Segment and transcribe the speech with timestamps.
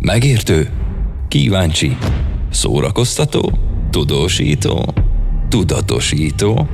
[0.00, 0.70] Megértő,
[1.28, 1.96] kíváncsi,
[2.50, 3.58] szórakoztató,
[3.90, 4.94] tudósító,
[5.48, 6.68] tudatosító,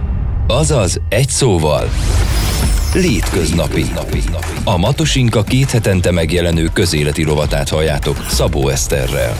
[0.46, 1.88] azaz egy szóval
[2.94, 3.84] Létköznapi.
[4.64, 9.36] A Matosinka két hetente megjelenő közéleti rovatát halljátok Szabó Eszterrel.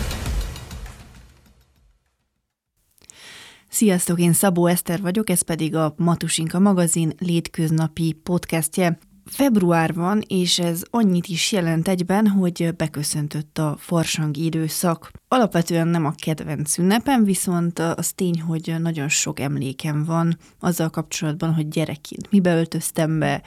[3.69, 8.99] Sziasztok, én Szabó Eszter vagyok, ez pedig a Matusinka magazin létköznapi podcastje.
[9.25, 15.11] Február van, és ez annyit is jelent egyben, hogy beköszöntött a farsangi időszak.
[15.29, 21.55] Alapvetően nem a kedvenc ünnepem, viszont az tény, hogy nagyon sok emlékem van azzal kapcsolatban,
[21.55, 23.43] hogy gyerekként mibe öltöztem be,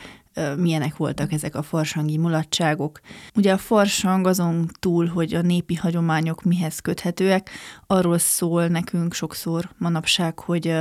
[0.58, 3.00] milyenek voltak ezek a farsangi mulatságok.
[3.36, 7.50] Ugye a farsang azon túl, hogy a népi hagyományok mihez köthetőek,
[7.88, 10.76] arról szól nekünk sokszor manapság, hogy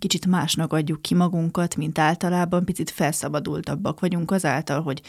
[0.00, 5.02] kicsit másnak adjuk ki magunkat, mint általában, picit felszabadultabbak vagyunk azáltal, hogy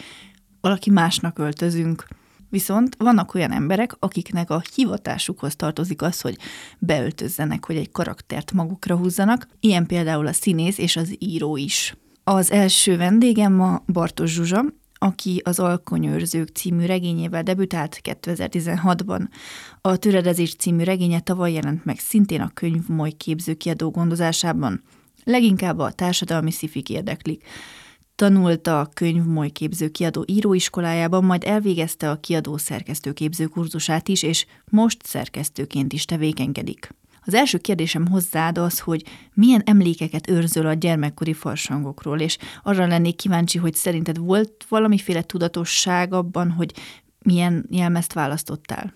[0.62, 2.05] valaki másnak öltözünk.
[2.49, 6.38] Viszont vannak olyan emberek, akiknek a hivatásukhoz tartozik az, hogy
[6.80, 11.96] beöltözzenek, hogy egy karaktert magukra húzzanak, ilyen például a színész és az író is.
[12.24, 14.63] Az első vendégem ma Bartos Zsuzsa,
[15.04, 19.27] aki az Alkonyőrzők című regényével debütált 2016-ban.
[19.82, 24.84] A Töredezés címő regénye tavaly jelent meg szintén a könyv Moly képzőkiadó gondozásában.
[25.24, 27.43] Leginkább a társadalmi szifik érdeklik.
[28.16, 35.05] Tanult a könyv Moly képzőkiadó íróiskolájában, majd elvégezte a kiadó szerkesztőképző kurzusát is, és most
[35.05, 36.90] szerkesztőként is tevékenykedik.
[37.26, 43.16] Az első kérdésem hozzád az, hogy milyen emlékeket őrzöl a gyermekkori farsangokról, és arra lennék
[43.16, 46.74] kíváncsi, hogy szerinted volt valamiféle tudatosság abban, hogy
[47.20, 48.94] milyen jelmezt választottál?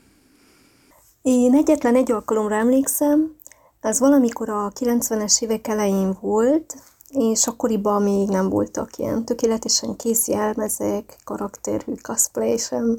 [1.21, 3.35] Én egyetlen egy alkalomra emlékszem,
[3.81, 6.75] ez valamikor a 90-es évek elején volt,
[7.09, 12.97] és akkoriban még nem voltak ilyen tökéletesen kész jelmezek, karakterhű cosplay sem,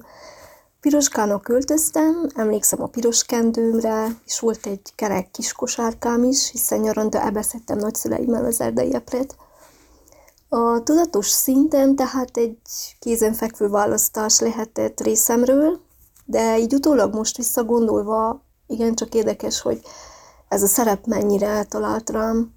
[0.86, 7.24] Piroskának költöztem, emlékszem a piros kendőmre, és volt egy kerek kis kosárkám is, hiszen nyaranta
[7.24, 9.36] ebeszettem nagyszüleimmel az erdei epret.
[10.48, 12.58] A tudatos szinten tehát egy
[12.98, 15.80] kézenfekvő választás lehetett részemről,
[16.24, 19.80] de így utólag most visszagondolva igencsak érdekes, hogy
[20.48, 22.52] ez a szerep mennyire eltalált rám,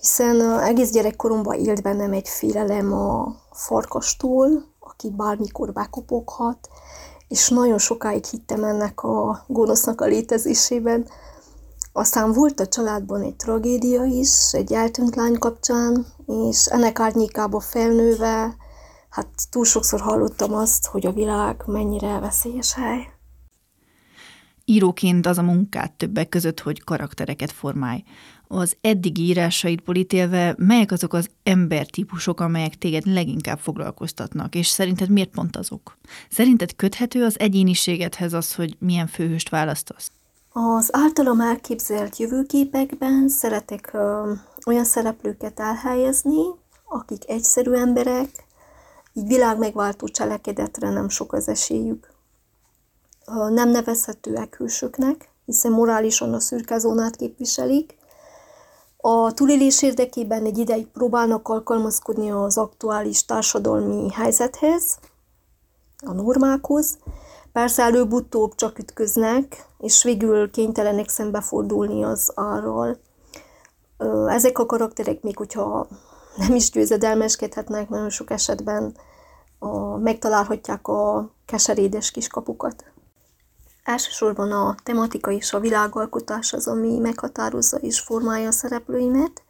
[0.00, 6.68] hiszen egész gyerekkoromban élt bennem egy félelem a farkastól, aki bármikor bekopoghat,
[7.28, 11.06] és nagyon sokáig hittem ennek a gonosznak a létezésében.
[11.92, 18.56] Aztán volt a családban egy tragédia is, egy eltűnt lány kapcsán, és ennek árnyékába felnőve,
[19.08, 23.08] hát túl sokszor hallottam azt, hogy a világ mennyire veszélyes hely.
[24.64, 28.02] Íróként az a munkát többek között, hogy karaktereket formálj
[28.48, 35.30] az eddigi írásaidból ítélve, melyek azok az embertípusok, amelyek téged leginkább foglalkoztatnak, és szerinted miért
[35.30, 35.98] pont azok?
[36.30, 40.10] Szerinted köthető az egyéniségedhez az, hogy milyen főhőst választasz?
[40.52, 44.32] Az általam elképzelt jövőképekben szeretek ö,
[44.66, 46.42] olyan szereplőket elhelyezni,
[46.84, 48.30] akik egyszerű emberek,
[49.12, 52.12] így világ megváltó cselekedetre nem sok az esélyük.
[53.26, 57.96] Ö, nem nevezhetőek hősöknek, hiszen morálisan a szürke zónát képviselik,
[59.00, 64.98] a túlélés érdekében egy ideig próbálnak alkalmazkodni az aktuális társadalmi helyzethez,
[66.06, 66.98] a normákhoz.
[67.52, 72.98] Persze előbb-utóbb csak ütköznek, és végül kénytelenek szembefordulni az arról.
[74.26, 75.86] Ezek a karakterek még hogyha
[76.36, 78.96] nem is győzedelmeskedhetnek, nagyon sok esetben
[79.98, 82.84] megtalálhatják a keserédes kiskapukat.
[83.88, 89.42] Elsősorban a tematika és a világalkotás az, ami meghatározza és formálja a szereplőimet,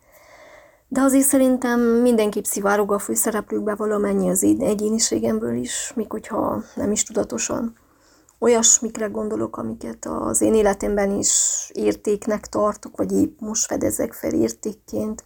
[0.89, 6.93] de azért szerintem mindenképp szivárog a főszereplőkbe valamennyi az én egyéniségemből is, még hogyha nem
[6.93, 7.77] is tudatosan.
[8.39, 15.25] Olyasmikre gondolok, amiket az én életemben is értéknek tartok, vagy épp most fedezek fel értékként,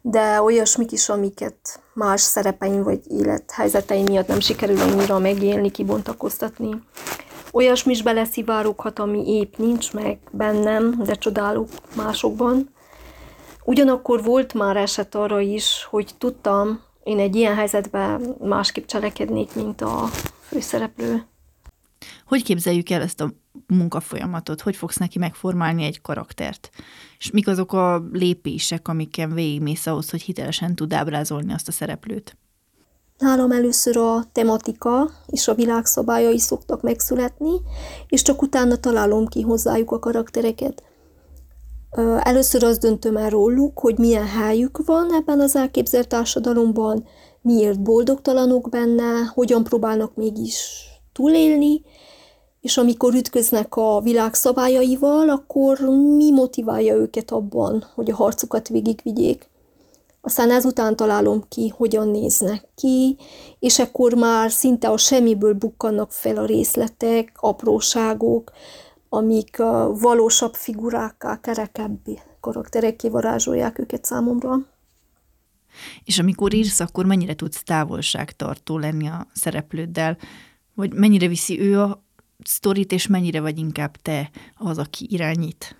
[0.00, 6.82] de olyasmik is, amiket más szerepeim vagy élethelyzeteim miatt nem sikerül annyira megélni, kibontakoztatni.
[7.52, 12.70] Olyasmi is beleszivároghat, ami épp nincs meg bennem, de csodálok másokban.
[13.64, 19.80] Ugyanakkor volt már eset arra is, hogy tudtam, én egy ilyen helyzetben másképp cselekednék, mint
[19.80, 20.06] a
[20.40, 21.26] főszereplő.
[22.26, 23.32] Hogy képzeljük el ezt a
[23.66, 24.60] munkafolyamatot?
[24.60, 26.70] Hogy fogsz neki megformálni egy karaktert?
[27.18, 32.36] És mik azok a lépések, amiken végigmész ahhoz, hogy hitelesen tud ábrázolni azt a szereplőt?
[33.22, 37.50] Nálam először a tematika és a világszabályai szoktak megszületni,
[38.08, 40.82] és csak utána találom ki hozzájuk a karaktereket.
[42.22, 47.04] Először azt döntöm el róluk, hogy milyen helyük van ebben az elképzelt társadalomban,
[47.40, 51.82] miért boldogtalanok benne, hogyan próbálnak mégis túlélni,
[52.60, 55.78] és amikor ütköznek a világ szabályaival, akkor
[56.16, 59.50] mi motiválja őket abban, hogy a harcukat végigvigyék.
[60.24, 63.16] Aztán ezután találom ki, hogyan néznek ki,
[63.58, 68.52] és akkor már szinte a semmiből bukkannak fel a részletek, apróságok,
[69.08, 71.98] amik a valósabb figurákká, kerekebb
[72.40, 74.56] karakterekké varázsolják őket számomra.
[76.04, 80.18] És amikor írsz, akkor mennyire tudsz távolságtartó lenni a szereplőddel,
[80.74, 82.02] vagy mennyire viszi ő a
[82.44, 85.76] sztorit, és mennyire vagy inkább te az, aki irányít?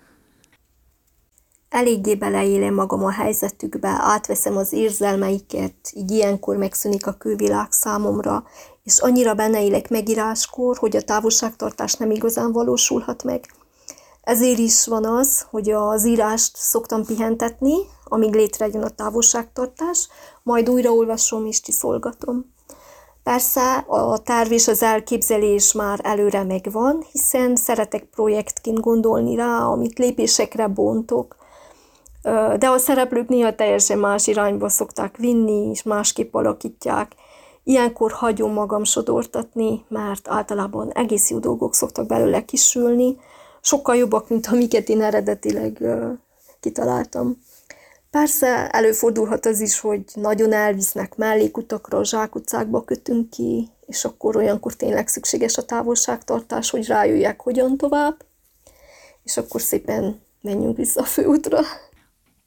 [1.73, 8.43] Eléggé beleélem magam a helyzetükbe, átveszem az érzelmeiket, így ilyenkor megszűnik a külvilág számomra,
[8.83, 13.45] és annyira benne élek megíráskor, hogy a távolságtartás nem igazán valósulhat meg.
[14.21, 20.07] Ezért is van az, hogy az írást szoktam pihentetni, amíg létrejön a távolságtartás,
[20.43, 22.53] majd újraolvasom és tiszolgatom.
[23.23, 29.97] Persze a terv és az elképzelés már előre megvan, hiszen szeretek projektként gondolni rá, amit
[29.99, 31.41] lépésekre bontok,
[32.57, 37.11] de a szereplők néha teljesen más irányba szokták vinni, és másképp alakítják.
[37.63, 43.17] Ilyenkor hagyom magam sodortatni, mert általában egész jó dolgok szoktak belőle kisülni,
[43.61, 45.83] sokkal jobbak, mint amiket én eredetileg
[46.59, 47.41] kitaláltam.
[48.11, 55.07] Persze előfordulhat az is, hogy nagyon elvisznek mellékutakra, zsákutcákba kötünk ki, és akkor olyankor tényleg
[55.07, 58.15] szükséges a távolságtartás, hogy rájöjjek, hogyan tovább,
[59.23, 61.59] és akkor szépen menjünk vissza a főútra.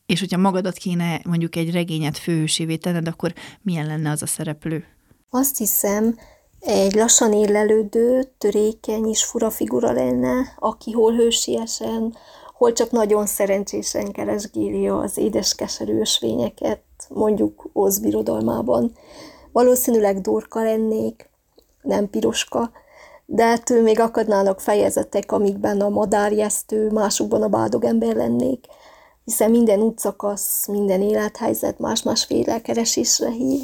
[0.07, 3.33] És hogyha magadat kéne mondjuk egy regényet főhősévé tenned, akkor
[3.63, 4.85] milyen lenne az a szereplő?
[5.31, 6.19] Azt hiszem,
[6.61, 12.17] egy lassan élelődő, törékeny és fura figura lenne, aki hol hősiesen,
[12.53, 18.93] hol csak nagyon szerencsésen keresgéli az édes keserű ösvényeket, mondjuk Oz birodalmában.
[19.53, 21.31] Valószínűleg dorka lennék,
[21.83, 22.71] nem piroska,
[23.27, 28.67] de ettől még akadnának fejezetek, amikben a madárjesztő, másokban a bádog ember lennék,
[29.27, 33.61] hiszen minden útszakasz, minden élethelyzet más-másféle keresésre hív.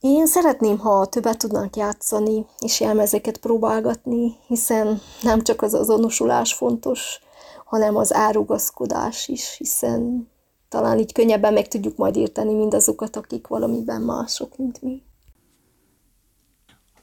[0.00, 7.20] Én szeretném, ha többet tudnánk játszani, és jelmezeket próbálgatni, hiszen nem csak az azonosulás fontos,
[7.64, 10.30] hanem az árugaszkodás is, hiszen
[10.68, 15.02] talán így könnyebben meg tudjuk majd érteni mindazokat, akik valamiben mások, mint mi.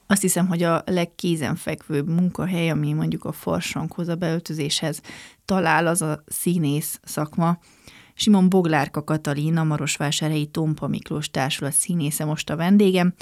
[0.06, 5.00] Azt hiszem, hogy a legkézenfekvőbb munkahely, ami mondjuk a farsanghoz, a beöltözéshez
[5.44, 7.58] talál, az a színész szakma.
[8.14, 13.14] Simon Boglárka Katalin, a Marosvásárhelyi Tompa Miklós Társulat színésze most a vendégem.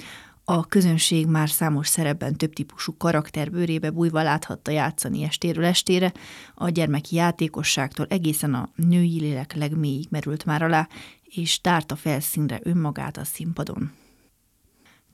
[0.45, 6.13] A közönség már számos szerepben több típusú karakter bőrébe bújva láthatta játszani estéről estére,
[6.55, 10.89] a gyermeki játékosságtól egészen a női lélek legmélyig merült már alá,
[11.25, 13.93] és tárta felszínre önmagát a színpadon.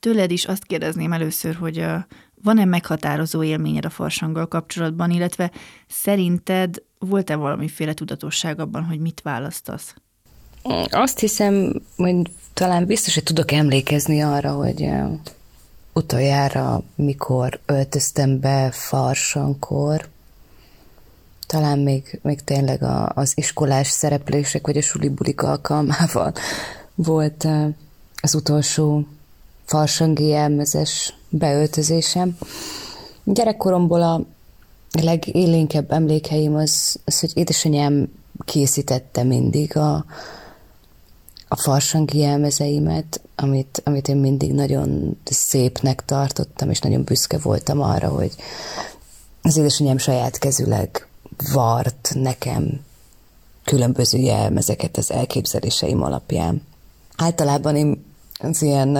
[0.00, 1.84] Tőled is azt kérdezném először, hogy
[2.42, 5.50] van-e meghatározó élményed a farsanggal kapcsolatban, illetve
[5.88, 9.94] szerinted volt-e valamiféle tudatosság abban, hogy mit választasz?
[10.90, 14.90] Azt hiszem, hogy talán biztos, hogy tudok emlékezni arra, hogy
[15.92, 20.08] utoljára, mikor öltöztem be farsankor,
[21.46, 26.32] talán még, még tényleg a, az iskolás szereplések, vagy a sulibulik alkalmával
[26.94, 27.46] volt
[28.20, 29.06] az utolsó
[29.70, 32.38] farsangi jelmezes beöltözésem.
[33.24, 34.20] Gyerekkoromból a
[35.00, 38.12] legélénkebb emlékeim az, az hogy édesanyám
[38.44, 40.04] készítette mindig a,
[41.48, 48.08] a farsangi jelmezeimet, amit, amit én mindig nagyon szépnek tartottam, és nagyon büszke voltam arra,
[48.08, 48.34] hogy
[49.42, 51.08] az édesanyám saját kezüleg
[51.52, 52.80] vart nekem
[53.64, 56.62] különböző jelmezeket az elképzeléseim alapján.
[57.16, 58.08] Általában én
[58.42, 58.98] az ilyen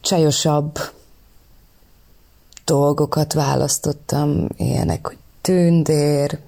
[0.00, 0.78] csajosabb
[2.64, 6.38] dolgokat választottam, ilyenek, hogy tündér,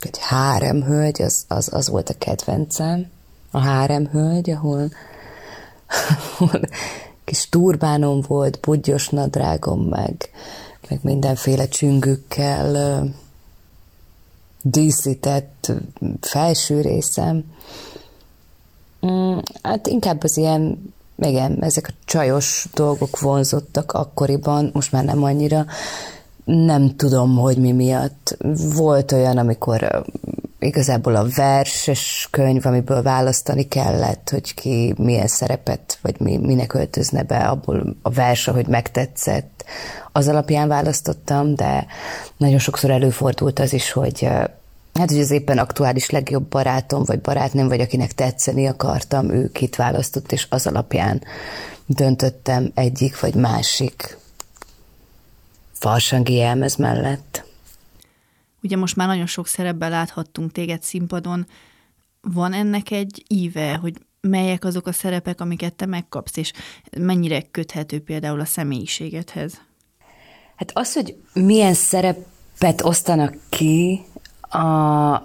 [0.00, 3.10] egy háremhölgy, az, az, az volt a kedvencem,
[3.50, 4.90] a háremhölgy, ahol,
[6.38, 6.60] ahol
[7.24, 10.30] kis turbánom volt, budgyos nadrágom, meg,
[10.88, 13.02] meg mindenféle csüngükkel
[14.62, 15.72] díszített
[16.20, 17.44] felső részem.
[19.06, 25.22] Mm, hát inkább az ilyen, igen, ezek a csajos dolgok vonzottak akkoriban, most már nem
[25.22, 25.64] annyira.
[26.44, 28.36] Nem tudom, hogy mi miatt.
[28.74, 30.04] Volt olyan, amikor
[30.58, 37.22] igazából a verses könyv, amiből választani kellett, hogy ki milyen szerepet, vagy mi, minek öltözne
[37.22, 39.64] be, abból a vers, hogy megtetszett,
[40.12, 41.86] az alapján választottam, de
[42.36, 44.28] nagyon sokszor előfordult az is, hogy
[44.98, 49.76] Hát, hogy az éppen aktuális legjobb barátom, vagy barátnőm, vagy akinek tetszeni akartam, ő kit
[49.76, 51.22] választott, és az alapján
[51.86, 54.18] döntöttem egyik vagy másik
[55.72, 57.44] farsangi jelmez mellett.
[58.62, 61.46] Ugye most már nagyon sok szerepben láthattunk téged színpadon.
[62.20, 66.52] Van ennek egy íve, hogy melyek azok a szerepek, amiket te megkapsz, és
[66.98, 69.60] mennyire köthető például a személyiségedhez?
[70.56, 74.04] Hát az, hogy milyen szerepet osztanak ki,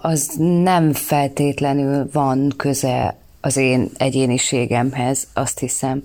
[0.00, 0.30] az
[0.62, 6.02] nem feltétlenül van köze az én egyéniségemhez, azt hiszem.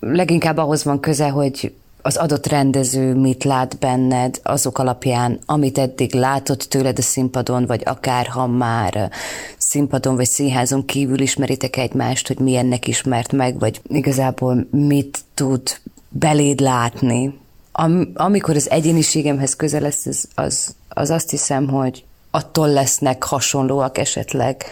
[0.00, 6.14] Leginkább ahhoz van köze, hogy az adott rendező mit lát benned, azok alapján, amit eddig
[6.14, 9.10] látott tőled a színpadon, vagy akár ha már
[9.58, 15.62] színpadon vagy színházon kívül ismeritek egymást, hogy milyennek ismert meg, vagy igazából mit tud
[16.08, 17.40] beléd látni.
[17.72, 23.98] Am, amikor az egyéniségemhez közel lesz, az, az, az azt hiszem, hogy attól lesznek hasonlóak
[23.98, 24.64] esetleg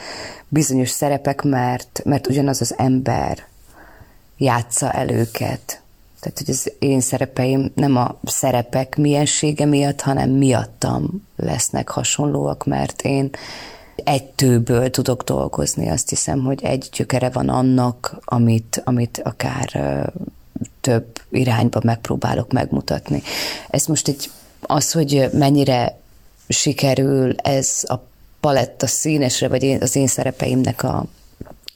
[0.48, 3.46] bizonyos szerepek, mert, mert ugyanaz az ember
[4.36, 5.82] játsza el őket.
[6.20, 13.02] Tehát, hogy az én szerepeim nem a szerepek miensége miatt, hanem miattam lesznek hasonlóak, mert
[13.02, 13.30] én
[14.04, 15.88] egy tőből tudok dolgozni.
[15.88, 19.68] Azt hiszem, hogy egy gyökere van annak, amit, amit akár
[20.80, 23.22] több irányba megpróbálok megmutatni.
[23.68, 25.98] Ez most egy az, hogy mennyire
[26.48, 27.94] sikerül ez a
[28.40, 31.04] paletta színesre, vagy én, az én szerepeimnek a,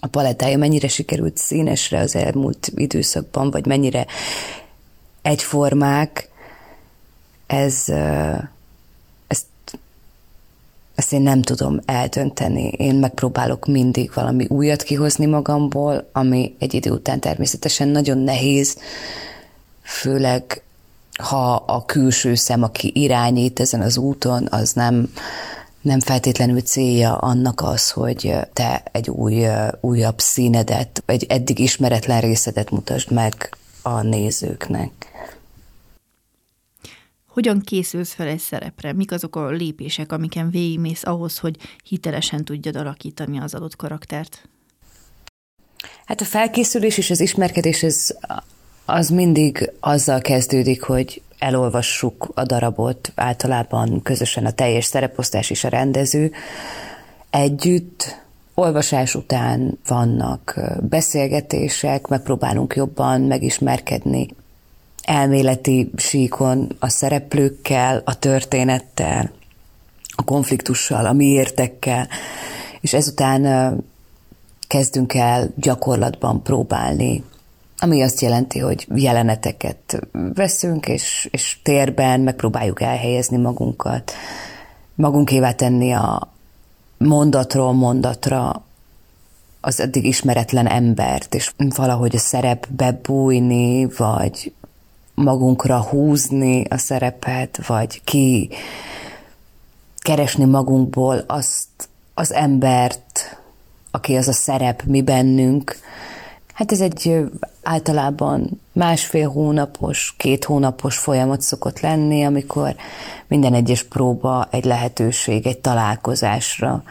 [0.00, 4.06] a palettája mennyire sikerült színesre az elmúlt időszakban, vagy mennyire
[5.22, 6.28] egyformák,
[7.46, 7.84] ez,
[10.94, 12.68] ezt én nem tudom eldönteni.
[12.68, 18.76] Én megpróbálok mindig valami újat kihozni magamból, ami egy idő után természetesen nagyon nehéz,
[19.82, 20.62] főleg
[21.22, 25.12] ha a külső szem, aki irányít ezen az úton, az nem,
[25.80, 29.46] nem feltétlenül célja annak az, hogy te egy új,
[29.80, 34.92] újabb színedet, egy eddig ismeretlen részedet mutasd meg a nézőknek.
[37.34, 38.92] Hogyan készülsz fel egy szerepre?
[38.92, 44.48] Mik azok a lépések, amiken végigmész ahhoz, hogy hitelesen tudjad alakítani az adott karaktert?
[46.04, 48.16] Hát a felkészülés és az ismerkedés az,
[48.84, 55.68] az mindig azzal kezdődik, hogy elolvassuk a darabot, általában közösen a teljes szereposztás és a
[55.68, 56.32] rendező.
[57.30, 58.16] Együtt
[58.54, 64.28] olvasás után vannak beszélgetések, megpróbálunk jobban megismerkedni
[65.04, 69.30] elméleti síkon a szereplőkkel, a történettel,
[70.16, 72.08] a konfliktussal, a miértekkel,
[72.80, 73.74] és ezután
[74.66, 77.24] kezdünk el gyakorlatban próbálni
[77.78, 80.00] ami azt jelenti, hogy jeleneteket
[80.34, 84.12] veszünk, és, és térben megpróbáljuk elhelyezni magunkat,
[84.94, 86.32] magunkévá tenni a
[86.98, 88.64] mondatról mondatra
[89.60, 94.52] az eddig ismeretlen embert, és valahogy a szerepbe bújni, vagy
[95.14, 98.50] magunkra húzni a szerepet, vagy ki
[99.96, 101.68] keresni magunkból azt
[102.14, 103.40] az embert,
[103.90, 105.76] aki az a szerep mi bennünk,
[106.54, 107.24] Hát ez egy
[107.62, 112.74] általában másfél hónapos, két hónapos folyamat szokott lenni, amikor
[113.26, 116.82] minden egyes próba egy lehetőség, egy találkozásra,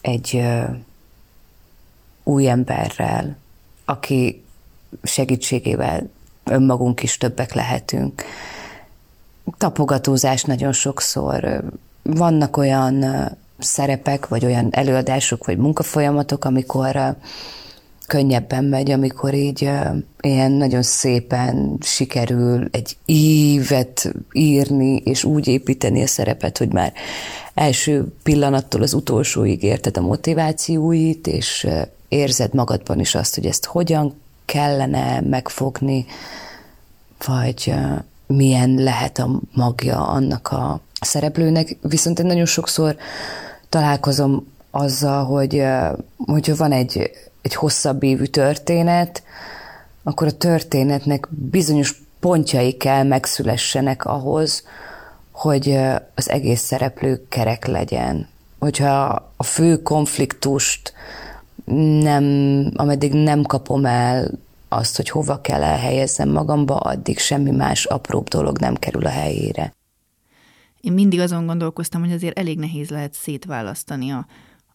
[0.00, 0.42] egy
[2.22, 3.36] új emberrel,
[3.84, 4.44] aki
[5.02, 6.10] segítségével
[6.50, 8.22] önmagunk is többek lehetünk.
[9.58, 11.62] Tapogatózás nagyon sokszor.
[12.02, 13.04] Vannak olyan
[13.58, 17.16] szerepek, vagy olyan előadások, vagy munkafolyamatok, amikor
[18.06, 19.70] könnyebben megy, amikor így
[20.20, 26.92] ilyen nagyon szépen sikerül egy ívet írni, és úgy építeni a szerepet, hogy már
[27.54, 31.66] első pillanattól az utolsóig érted a motivációit, és
[32.08, 34.14] érzed magadban is azt, hogy ezt hogyan
[34.46, 36.06] kellene megfogni,
[37.26, 37.74] vagy
[38.26, 41.76] milyen lehet a magja annak a szereplőnek.
[41.80, 42.96] Viszont én nagyon sokszor
[43.68, 45.62] találkozom azzal, hogy
[46.16, 47.10] hogyha van egy
[47.46, 49.22] egy hosszabb évű történet,
[50.02, 54.64] akkor a történetnek bizonyos pontjai kell megszülessenek ahhoz,
[55.30, 55.78] hogy
[56.14, 58.28] az egész szereplő kerek legyen.
[58.58, 60.92] Hogyha a fő konfliktust
[61.74, 62.24] nem,
[62.74, 64.30] ameddig nem kapom el
[64.68, 69.74] azt, hogy hova kell elhelyezzem magamba, addig semmi más apróbb dolog nem kerül a helyére.
[70.80, 74.26] Én mindig azon gondolkoztam, hogy azért elég nehéz lehet szétválasztani a,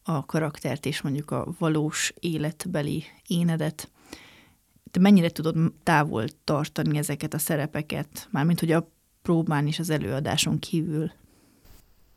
[0.04, 3.90] a karaktert és mondjuk a valós életbeli énedet.
[4.92, 8.88] Te mennyire tudod távol tartani ezeket a szerepeket, mármint hogy a
[9.22, 11.12] próbán és az előadáson kívül?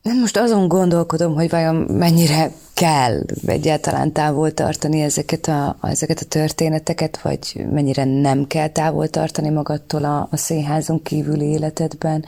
[0.01, 6.25] Nem most azon gondolkodom, hogy vajon mennyire kell egyáltalán távol tartani ezeket a, ezeket a
[6.25, 12.25] történeteket, vagy mennyire nem kell távol tartani magadtól a, a színházon kívüli életedben.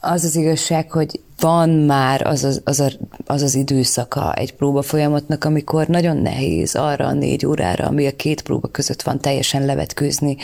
[0.00, 2.90] Az az igazság, hogy van már az az, az, a,
[3.26, 8.16] az az időszaka egy próba folyamatnak, amikor nagyon nehéz arra a négy órára, ami a
[8.16, 10.36] két próba között van, teljesen levetkőzni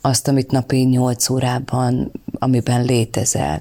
[0.00, 3.60] azt, amit napi nyolc órában, amiben létezel.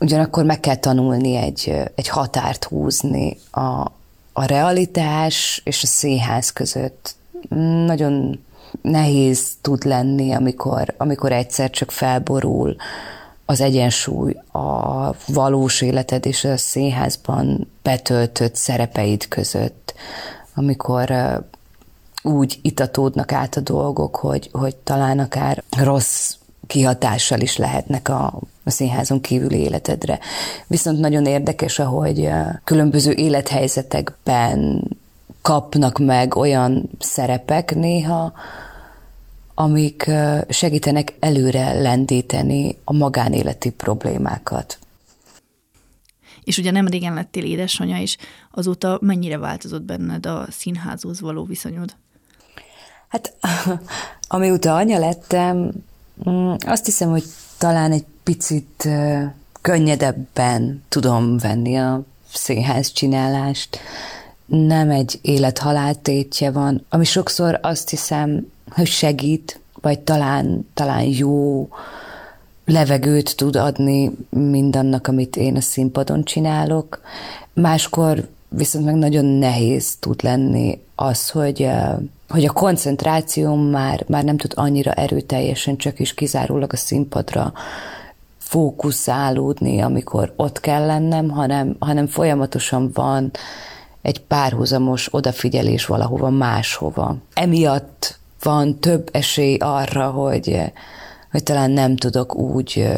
[0.00, 3.92] Ugyanakkor meg kell tanulni egy, egy határt húzni a,
[4.32, 7.14] a realitás és a színház között.
[7.86, 8.44] Nagyon
[8.82, 12.76] nehéz tud lenni, amikor, amikor egyszer csak felborul
[13.46, 19.94] az egyensúly a valós életed és a színházban betöltött szerepeid között,
[20.54, 21.12] amikor
[22.22, 26.34] úgy itatódnak át a dolgok, hogy, hogy talán akár rossz
[26.66, 30.18] kihatással is lehetnek a, a színházon kívüli életedre.
[30.66, 32.28] Viszont nagyon érdekes, ahogy
[32.64, 34.84] különböző élethelyzetekben
[35.42, 38.32] kapnak meg olyan szerepek néha,
[39.54, 40.10] amik
[40.48, 44.78] segítenek előre lendíteni a magánéleti problémákat.
[46.44, 48.16] És ugye nem régen lettél édesanyja is,
[48.50, 51.96] azóta mennyire változott benned a színházhoz való viszonyod?
[53.08, 53.34] Hát
[54.28, 55.72] amióta anya lettem,
[56.66, 57.24] azt hiszem, hogy
[57.58, 58.88] talán egy picit
[59.60, 62.02] könnyedebben tudom venni a
[62.32, 63.78] színház csinálást.
[64.46, 65.62] Nem egy élet
[66.02, 71.68] tétje van, ami sokszor azt hiszem, hogy segít, vagy talán, talán jó
[72.64, 77.00] levegőt tud adni mindannak, amit én a színpadon csinálok.
[77.52, 81.68] Máskor viszont meg nagyon nehéz tud lenni az, hogy,
[82.32, 87.52] hogy a koncentrációm már, már nem tud annyira erőteljesen csak is kizárólag a színpadra
[88.38, 93.30] fókuszálódni, amikor ott kell lennem, hanem, hanem folyamatosan van
[94.02, 97.16] egy párhuzamos odafigyelés valahova máshova.
[97.34, 100.72] Emiatt van több esély arra, hogy,
[101.30, 102.88] hogy talán nem tudok úgy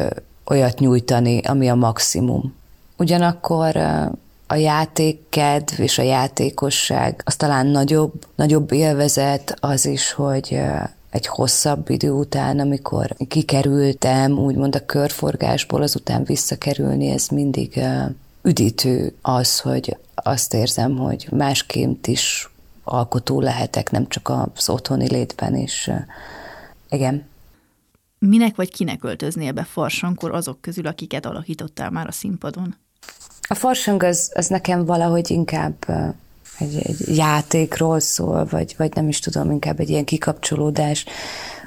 [0.45, 2.55] olyat nyújtani, ami a maximum.
[2.97, 3.75] Ugyanakkor
[4.47, 10.61] a játékkedv és a játékosság az talán nagyobb, nagyobb élvezet az is, hogy
[11.09, 17.79] egy hosszabb idő után, amikor kikerültem, úgymond a körforgásból, azután visszakerülni, ez mindig
[18.41, 22.49] üdítő az, hogy azt érzem, hogy másként is
[22.83, 25.89] alkotó lehetek, nem csak az otthoni létben is.
[26.89, 27.27] Igen.
[28.19, 32.75] Minek vagy kinek öltöznél be farsankor azok közül, akiket alakítottál már a színpadon?
[33.47, 35.75] A farsang az, az nekem valahogy inkább
[36.59, 41.05] egy, egy játékról szól, vagy, vagy nem is tudom, inkább egy ilyen kikapcsolódás,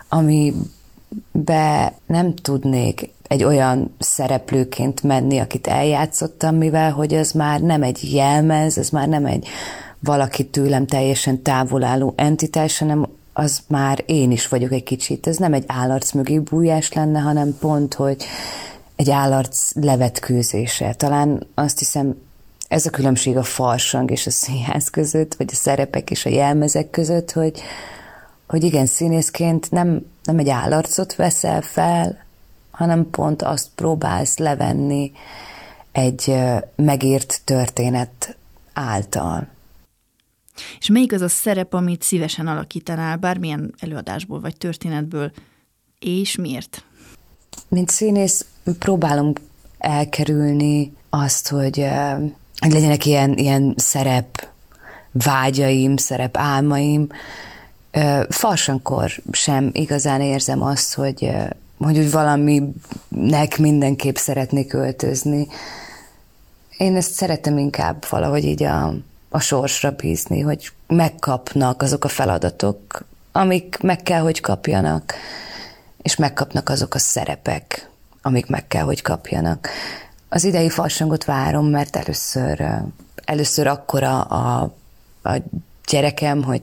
[0.09, 8.14] amibe nem tudnék egy olyan szereplőként menni, akit eljátszottam, mivel hogy ez már nem egy
[8.14, 9.47] jelmez, ez már nem egy
[9.99, 15.27] valaki tőlem teljesen távol álló entitás, hanem az már én is vagyok egy kicsit.
[15.27, 18.25] Ez nem egy állarc mögé bújás lenne, hanem pont, hogy
[18.99, 20.95] egy állarc levetkőzése.
[20.95, 22.21] Talán azt hiszem,
[22.69, 26.91] ez a különbség a farsang és a színház között, vagy a szerepek és a jelmezek
[26.91, 27.61] között, hogy,
[28.47, 32.25] hogy igen, színészként nem, nem egy állarcot veszel fel,
[32.71, 35.13] hanem pont azt próbálsz levenni
[35.93, 36.35] egy
[36.77, 38.37] megírt történet
[38.73, 39.49] által.
[40.79, 45.33] És melyik az a szerep, amit szívesen alakítanál bármilyen előadásból vagy történetből,
[45.99, 46.83] és miért?
[47.69, 48.47] Mint színész
[48.78, 49.33] próbálom
[49.78, 51.87] elkerülni azt, hogy,
[52.59, 54.46] hogy legyenek ilyen, ilyen szerep
[55.12, 57.09] vágyaim, szerep álmaim.
[58.28, 61.31] Farsankor sem igazán érzem azt, hogy,
[61.78, 65.46] hogy úgy valaminek mindenképp szeretnék költözni.
[66.76, 68.94] Én ezt szeretem inkább valahogy így a,
[69.28, 75.14] a sorsra bízni, hogy megkapnak azok a feladatok, amik meg kell, hogy kapjanak,
[76.02, 77.88] és megkapnak azok a szerepek,
[78.22, 79.68] amik meg kell, hogy kapjanak.
[80.28, 82.68] Az idei farsangot várom, mert először,
[83.24, 84.74] először akkora a,
[85.22, 85.33] a
[85.87, 86.62] gyerekem, hogy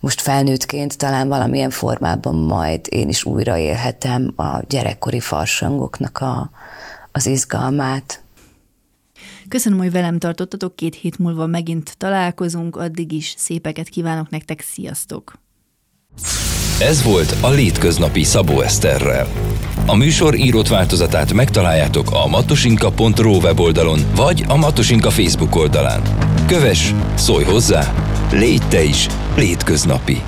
[0.00, 6.50] most felnőttként talán valamilyen formában majd én is újra élhetem a gyerekkori farsangoknak a,
[7.12, 8.22] az izgalmát.
[9.48, 15.38] Köszönöm, hogy velem tartottatok, két hét múlva megint találkozunk, addig is szépeket kívánok nektek, sziasztok!
[16.78, 19.28] Ez volt a Létköznapi Szabó Eszterrel.
[19.86, 26.02] A műsor írott változatát megtaláljátok a matosinka.ro weboldalon vagy a Matosinka Facebook oldalán.
[26.46, 27.92] Kövess, szólj hozzá,
[28.32, 29.06] légy te is
[29.36, 30.22] létköznapi!